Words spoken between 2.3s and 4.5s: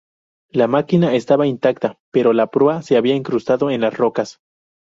la proa se había incrustado en las rocas.